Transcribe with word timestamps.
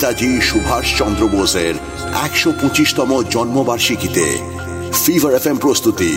নেতাজি 0.00 0.30
সুভাষ 0.50 0.86
চন্দ্র 0.98 1.22
বোসের 1.28 1.74
একশো 2.26 2.50
পঁচিশতম 2.60 3.10
জন্মবার্ষিকীতে 3.34 4.26
ফিভার 5.04 5.32
এফ 5.34 5.46
প্রস্তুতি, 5.60 6.12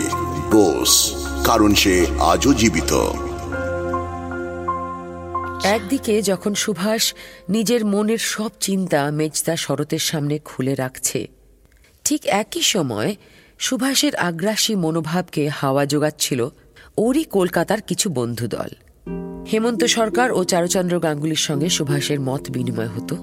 বোস, 0.52 0.92
কারণ 1.44 1.70
সে 1.74 1.94
আজও 2.32 2.50
জীবিত। 2.54 2.92
একদিকে 5.76 6.14
যখন 6.22 6.52
সুভাষ 6.54 7.02
নিজের 7.48 7.82
মনের 7.84 8.22
সব 8.34 8.50
চিন্তা 8.60 9.00
মেজদা 9.10 9.54
শরতের 9.56 10.02
সামনে 10.10 10.36
খুলে 10.44 10.74
রাখছে, 10.74 11.20
ঠিক 12.04 12.20
একই 12.42 12.62
সময় 12.62 13.10
সুভাষের 13.58 14.14
আগ্রাসী 14.28 14.74
মনোভাবকে 14.74 15.42
হাওয়া 15.48 15.84
যোগাচ্ছিল 15.86 16.40
ওরই 16.96 17.24
কলকাতার 17.36 17.80
কিছু 17.80 18.06
বন্ধু 18.10 18.46
দল 18.48 18.70
হেমন্ত 19.52 19.82
সরকার 19.96 20.28
ও 20.32 20.40
চারুচন্দ্র 20.44 20.94
গাঙ্গুলির 21.00 21.42
সঙ্গে 21.48 21.68
সুভাষের 21.68 22.20
মত 22.20 22.42
বিনিময় 22.50 22.92
হতো। 22.96 23.16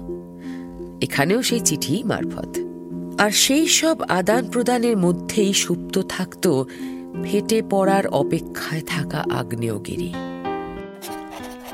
এখানেও 1.02 1.42
সেই 1.42 1.60
চিঠি 1.60 2.02
মারফত। 2.04 2.52
আর 3.20 3.30
সেই 3.30 3.66
সব 3.68 3.96
আদান 4.02 4.42
প্রদানের 4.50 4.96
মধ্যেই 4.96 5.52
সুপ্ত 5.52 5.94
থাকত 6.08 6.44
ফেটে 7.24 7.62
পড়ার 7.70 8.06
অপেক্ষায় 8.06 8.84
থাকা 8.86 9.20
আগ্নেয়গিরি। 9.30 10.10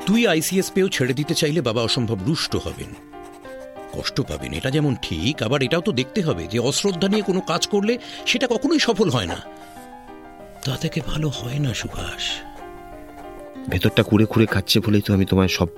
তুই 0.06 0.26
আইসিএস 0.26 0.70
পেও 0.74 0.88
ছেড়ে 0.88 1.14
দিতে 1.14 1.34
চাইলে 1.34 1.60
বাবা 1.60 1.82
অসম্ভব 1.82 2.18
রুষ্ট 2.26 2.56
হবেন। 2.56 2.90
কষ্ট 3.92 4.20
পাবেন 4.20 4.52
এটা 4.52 4.70
যেমন 4.70 4.96
ঠিক 5.02 5.42
আবার 5.42 5.62
এটাও 5.62 5.80
তো 5.80 5.92
দেখতে 5.92 6.20
হবে 6.22 6.46
যে 6.46 6.58
অশ্রদ্ধা 6.58 7.08
নিয়ে 7.08 7.22
কোনো 7.22 7.40
কাজ 7.40 7.62
করলে 7.66 7.98
সেটা 8.26 8.46
কখনোই 8.46 8.78
সফল 8.78 9.08
হয় 9.10 9.26
না। 9.26 9.38
তা 10.64 10.74
থেকে 10.76 10.98
ভালো 11.06 11.28
হয় 11.28 11.58
না 11.58 11.74
সুভাষ। 11.74 12.24
ভেতরটা 13.68 14.02
কুড়ে 14.02 14.26
খুঁড়ে 14.26 14.46
খাচ্ছে 14.46 14.80
বলেই 14.80 15.02
তো 15.02 15.10
আমি 15.14 15.24
তোমায় 15.24 15.48
সব 15.48 15.68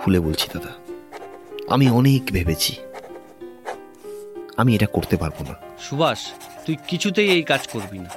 খুলে 0.00 0.20
বলছি 0.20 0.46
দাদা। 0.54 0.72
আমি 1.68 1.90
অনেক 1.90 2.22
ভেবেছি। 2.32 2.76
আমি 4.56 4.74
এটা 4.74 4.86
করতে 4.86 5.16
পারব 5.16 5.42
না। 5.42 5.54
সুভাষ 5.80 6.18
তুই 6.66 6.76
কিছুতেই 6.88 7.30
এই 7.30 7.42
কাজ 7.42 7.68
করবি 7.68 7.98
না। 7.98 8.10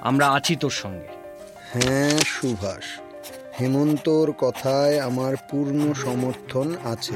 আমরা 0.00 0.28
আছি 0.28 0.56
তোর 0.56 0.70
সঙ্গে। 0.70 1.08
হ্যাঁ 1.72 2.18
সুভাষ। 2.18 3.00
হেমন্তর 3.60 4.32
কথায় 4.32 5.00
আমার 5.00 5.36
পূর্ণ 5.50 5.92
সমর্থন 5.92 6.76
আছে। 6.84 7.14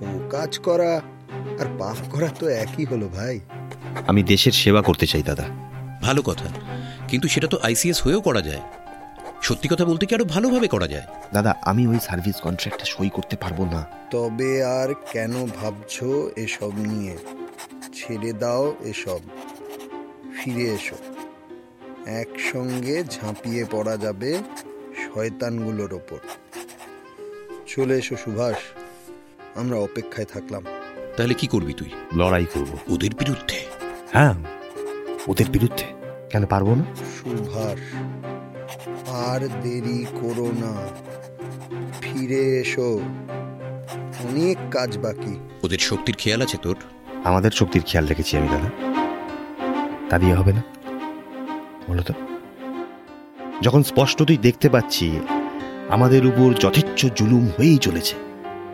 ও 0.00 0.28
কাজ 0.30 0.58
করা 0.58 1.00
আর 1.60 1.66
পাপ 1.78 1.96
করা 2.10 2.28
তো 2.38 2.48
একই 2.48 2.84
হলো 2.84 3.08
ভাই। 3.08 3.40
আমি 4.06 4.22
দেশের 4.22 4.52
সেবা 4.52 4.82
করতে 4.82 5.06
চাই 5.06 5.22
দাদা। 5.22 5.44
ভালো 6.02 6.22
কথা। 6.22 6.48
কিন্তু 7.08 7.28
সেটা 7.28 7.46
তো 7.46 7.58
আইসিএস 7.62 8.02
হয়েও 8.02 8.20
করা 8.20 8.40
যায়। 8.40 8.60
সত্যি 9.44 9.68
কথা 9.68 9.84
বলতে 9.84 10.06
কি 10.06 10.14
আরও 10.14 10.24
ভালোভাবে 10.24 10.68
করা 10.68 10.88
যায়? 10.88 11.02
দাদা 11.32 11.54
আমি 11.62 11.86
ওই 11.86 11.98
সার্ভিস 12.02 12.40
কন্ট্রাক্টে 12.40 12.84
সই 12.84 13.10
করতে 13.10 13.36
পারব 13.36 13.64
না। 13.64 13.86
তবে 14.10 14.64
আর 14.64 14.94
কেন 15.12 15.46
ভাবছ 15.46 16.04
এসব 16.36 16.72
নিয়ে? 16.76 17.18
ছেড়ে 17.94 18.32
দাও 18.32 18.74
এসব। 18.84 19.20
ফিরে 20.36 20.62
এসো। 20.62 20.96
একসঙ্গে 22.06 23.04
ঝাঁপিয়ে 23.04 23.64
পড়া 23.70 23.96
যাবে 23.96 24.38
শয়তানগুলোর 24.96 25.94
ওপর। 25.94 26.18
চলে 27.66 27.98
এসো 27.98 28.16
সুভাষ। 28.16 28.56
আমরা 29.54 29.78
অপেক্ষায় 29.78 30.26
থাকলাম। 30.26 30.64
তাহলে 31.16 31.34
কি 31.34 31.46
করবি 31.46 31.72
তুই? 31.72 31.90
লড়াই 32.16 32.44
করব। 32.44 32.78
ওদের 32.88 33.10
বিরুদ্ধে? 33.10 33.56
হ্যাঁ 34.12 34.34
ওদের 35.28 35.50
বিরুদ্ধে। 35.50 35.84
কেন 36.30 36.46
পারব 36.46 36.74
না? 36.74 36.84
সুভাষ। 36.94 37.78
আর 39.14 39.40
দেরি 39.62 40.06
করো 40.20 40.48
না। 40.62 40.74
ফিরে 42.00 42.60
এসো। 42.60 43.00
অনেক 44.24 44.58
কাজ 44.70 44.98
বাকি। 44.98 45.38
ওদের 45.62 45.78
শক্তির 45.78 46.14
খেয়াল 46.18 46.42
আছে 46.42 46.56
তোর? 46.62 46.76
আমাদের 47.24 47.50
শক্তির 47.50 47.82
খেয়াল 47.86 48.06
রেখেছি 48.06 48.36
আমি 48.36 48.48
দাদা। 48.48 48.70
তা 50.10 50.18
দিয়ে 50.18 50.34
হবে 50.34 50.52
না 50.52 50.62
বলো 51.90 52.02
তো 52.02 52.12
যখন 53.62 53.82
স্পষ্টতই 53.82 54.36
দেখতে 54.36 54.68
পাচ্ছি 54.68 55.20
আমাদের 55.88 56.26
উপর 56.26 56.54
যথেচ্ছ 56.60 57.06
জুলুম 57.06 57.44
হয়েই 57.58 57.78
চলেছে 57.78 58.14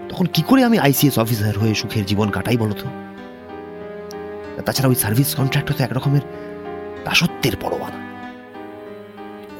তখন 0.08 0.26
কি 0.26 0.42
করে 0.42 0.64
আমি 0.64 0.78
আইসিএস 0.78 1.18
অফিসার 1.18 1.58
হয়ে 1.58 1.74
সুখের 1.74 2.04
জীবন 2.06 2.30
কাটাই 2.30 2.56
বলো 2.56 2.74
তো 2.74 2.86
তাছাড়া 4.62 4.88
ওই 4.88 4.94
সার্ভিস 4.94 5.34
কন্ট্রাক্ট 5.34 5.72
তো 5.72 5.84
একরকমের 5.84 6.20
দাসত্বের 7.04 7.56
পরোয়ানা। 7.56 8.09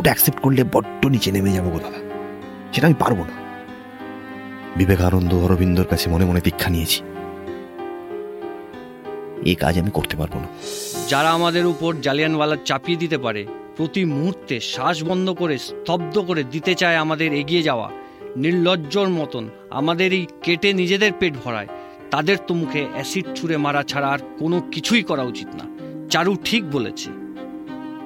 ওটা 0.00 0.10
অ্যাকসেপ্ট 0.10 0.40
করলে 0.40 0.64
বড্ড 0.64 1.06
নিচে 1.06 1.32
নেমে 1.32 1.52
যাব 1.52 1.64
গো 1.64 1.78
দাদা। 1.78 1.98
সেটা 2.72 2.86
আমি 2.86 2.94
পারব 2.98 3.18
না। 3.18 3.64
বিবেকানন্দ 4.76 5.34
অরবিন্দর 5.34 5.84
কাছে 5.84 6.10
মনে 6.10 6.24
মনে 6.24 6.40
দীক্ষা 6.44 6.70
নিয়েছি। 6.70 7.02
এই 9.44 9.54
কাজ 9.54 9.78
আমি 9.78 9.90
করতে 9.90 10.16
পারব 10.16 10.38
না। 10.38 10.46
যারা 11.08 11.30
আমাদের 11.30 11.66
উপর 11.66 11.94
জালিয়ানওয়ালা 12.02 12.56
চাপিয়ে 12.64 12.98
দিতে 12.98 13.18
পারে 13.18 13.46
প্রতি 13.76 14.04
মুহূর্তে 14.04 14.60
শ্বাস 14.60 15.04
বন্ধ 15.04 15.30
করে 15.30 15.58
স্তব্ধ 15.58 16.18
করে 16.18 16.44
দিতে 16.44 16.74
চায় 16.74 16.96
আমাদের 16.96 17.34
এগিয়ে 17.34 17.62
যাওয়া 17.62 17.90
নির্লজ্জর 18.36 19.08
মতন 19.08 19.48
আমাদের 19.70 20.12
এই 20.12 20.26
কেটে 20.42 20.72
নিজেদের 20.72 21.12
পেট 21.18 21.34
ভরায় 21.44 21.68
তাদের 22.10 22.36
তো 22.46 22.54
মুখে 22.54 22.86
অ্যাসিড 22.92 23.24
ছুঁড়ে 23.34 23.56
মারা 23.56 23.82
ছাড়া 23.82 24.08
আর 24.08 24.18
কোনো 24.38 24.60
কিছুই 24.60 25.02
করা 25.02 25.22
উচিত 25.22 25.48
না। 25.54 25.64
চারু 26.10 26.36
ঠিক 26.44 26.70
বলেছে। 26.70 27.19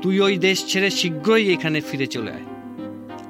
তুই 0.05 0.21
ওই 0.21 0.39
দেশ 0.39 0.67
ছেড়ে 0.67 0.91
শীঘ্রই 0.91 1.53
এখানে 1.53 1.81
ফিরে 1.81 2.07
চলে 2.07 2.31
আয়। 2.31 2.47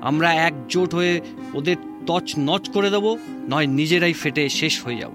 আমরা 0.01 0.33
একজোট 0.33 0.95
হয়ে 0.95 1.21
ওদের 1.55 1.77
তছ 2.07 2.35
নচ 2.39 2.69
করে 2.69 2.91
দেবো 2.91 3.19
নয় 3.51 3.67
নিজেরাই 3.67 4.13
ফেটে 4.13 4.49
শেষ 4.49 4.85
হয়ে 4.85 4.97
যাব। 4.97 5.13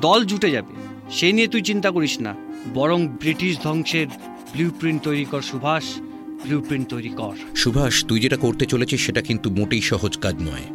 দল 0.00 0.24
জুটে 0.24 0.50
যাবে 0.50 0.72
সেই 1.10 1.32
নিয়ে 1.32 1.46
তুই 1.46 1.62
চিন্তা 1.62 1.90
করিস 1.90 2.20
না। 2.20 2.34
বরং 2.74 3.06
ব্রিটিশ 3.06 3.58
ধ্বংসের 3.62 4.06
ব্লু 4.52 4.70
প্রিন্ট 4.80 5.02
তৈরি 5.02 5.24
কর 5.24 5.40
সুভাষ। 5.40 5.84
ব্লু 6.44 6.60
প্রিন্ট 6.60 6.88
তৈরি 6.88 7.08
কর। 7.08 7.36
সুভাষ 7.54 8.04
তুই 8.04 8.20
যেটা 8.20 8.36
করতে 8.36 8.66
চলেছিস 8.66 9.00
সেটা 9.06 9.22
কিন্তু 9.22 9.50
মোটেই 9.50 9.80
সহজ 9.80 10.18
কাজ 10.18 10.34
নয়। 10.42 10.66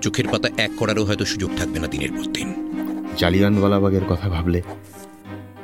চোখের 0.00 0.28
পাতা 0.28 0.48
এক 0.56 0.70
করারও 0.76 1.04
হয়তো 1.04 1.24
সুযোগ 1.24 1.50
থাকবে 1.56 1.78
না 1.78 1.86
দিনের 1.86 2.12
পর 2.12 2.26
দিন। 2.32 2.48
জালিয়ানওয়ালাবাগের 3.16 4.04
কথা 4.08 4.28
ভাবলে 4.28 4.62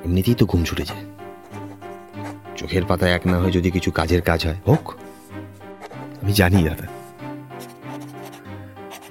এমনিতেই 0.05 0.35
তো 0.35 0.47
ঘুম 0.47 0.65
ছুটে 0.65 0.85
যায়। 0.85 1.20
চোখের 2.61 2.85
পাতা 2.85 3.09
এক 3.09 3.27
না 3.27 3.39
হয়ে 3.39 3.53
যদি 3.53 3.71
কিছু 3.71 3.91
কাজের 3.91 4.23
কাজ 4.23 4.47
হয়। 4.47 4.57
হোক, 4.69 4.95
আমি 6.23 6.33
জানি 6.33 6.63
দাদা। 6.63 6.87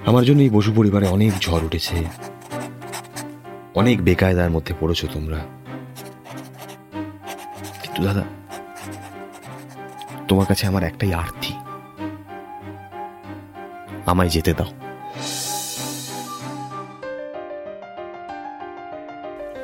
আমার 0.06 0.24
জন্য 0.24 0.42
এই 0.42 0.50
বসু 0.50 0.74
পরিবারে 0.76 1.08
অনেক 1.08 1.34
ঝড় 1.40 1.62
উঠেছে। 1.62 2.06
অনেক 3.76 4.02
বেকায়দার 4.02 4.50
মধ্যে 4.50 4.74
পড়েছো 4.80 5.08
তোমরা। 5.14 5.40
কিন্তু 7.82 8.04
দাদা, 8.04 8.24
তোমার 10.28 10.46
কাছে 10.46 10.68
আমার 10.68 10.84
একটাই 10.84 11.14
আর্থি। 11.14 11.54
আমায় 14.06 14.30
যেতে 14.30 14.54
দাও। 14.54 14.68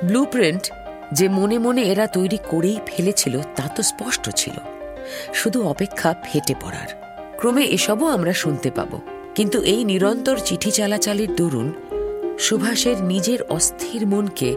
ব্লুপ্রিন্ট 0.03 0.71
যে 1.13 1.29
মনে 1.29 1.57
মনে 1.57 1.81
এরা 1.81 2.07
তৈরি 2.07 2.37
করেই 2.49 2.79
ফেলেছিল, 2.85 3.41
তা 3.55 3.69
তো 3.75 3.83
স্পষ্ট 3.83 4.29
ছিল। 4.29 4.53
শুধু 5.33 5.63
অপেক্ষা 5.63 6.15
ফেটে 6.23 6.53
পড়ার। 6.61 6.87
ক্রমে 7.37 7.63
এসবও 7.63 8.05
আমরা 8.05 8.33
শুনতে 8.33 8.71
পাব। 8.71 8.99
কিন্তু 9.35 9.61
এই 9.61 9.83
নিরন্তর 9.83 10.37
চিঠি 10.45 10.71
চালাচালির 10.71 11.35
দরুন 11.35 11.73
সুভাষের 12.39 13.03
নিজের 13.03 13.43
অস্থির 13.43 14.07
মনকে 14.07 14.55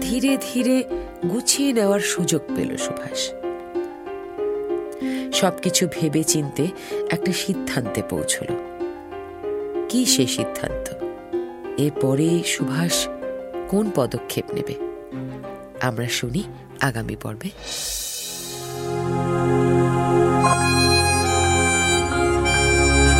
ধীরে 0.00 0.38
ধীরে 0.54 0.84
গুছিয়ে 1.30 1.72
নেওয়ার 1.72 2.00
সুযোগ 2.00 2.40
পেল 2.56 2.76
সুভাষ। 2.76 3.32
সবকিছু 5.34 5.88
ভেবে 5.92 6.24
চিনতে 6.24 6.66
একটা 7.10 7.32
সিদ্ধান্তে 7.32 8.02
পৌঁছল। 8.10 8.46
কি 9.88 10.04
সে 10.04 10.26
সিদ্ধান্ত? 10.26 10.94
এরপরে 11.80 12.42
সুভাষ 12.46 13.08
কোন 13.68 13.90
পদক্ষেপ 13.94 14.44
নেবে? 14.54 14.74
আমরা 15.88 16.06
শুনি 16.08 16.42
আগামী 16.80 17.16
পর্বে। 17.22 17.48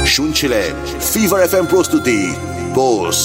শুনছিলেন 0.07 0.73
ফিভার 1.13 1.41
এফ 1.41 1.55
এম 1.55 1.67
প্রস্তুতি 1.67 2.19
বোস 2.75 3.19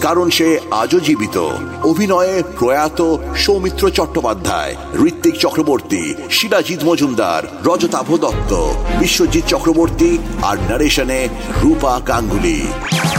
কারণ 0.00 0.26
সে 0.30 0.48
আজও 0.70 0.98
জীবিত। 1.00 1.36
অভিনয়ে 1.84 2.34
প্রয়াত 2.58 3.00
সৌমিত্র 3.36 3.84
চট্টোপাধ্যায়, 3.90 4.72
ঋত্বিক 5.06 5.34
চক্রবর্তী 5.34 6.14
শিলাজিৎ 6.30 6.80
মজুমদার, 6.84 7.42
রজতাভ 7.64 8.08
দত্ত, 8.16 8.52
বিশ্বজিৎ 8.98 9.44
চক্রবর্তী 9.48 10.10
আর 10.42 10.56
নারেশনে 10.70 11.20
রূপা 11.62 12.00
গাঙ্গুলি 12.08 12.58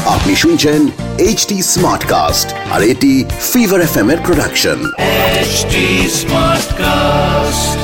আপনি 0.07 0.33
শুনছেন 0.36 0.80
এইচ 1.19 1.39
টি 1.45 1.57
স্মার্ট 1.74 2.04
কাস্ট 2.09 2.48
আর 2.74 2.81
এটি 2.83 3.12
ফিভার 3.51 3.80
এফ 3.81 3.94
এম 3.98 4.07
এর 4.12 4.19
প্রোডাকশন 4.25 4.77
স্মার্ট 6.18 6.69
কাস্ট 6.81 7.80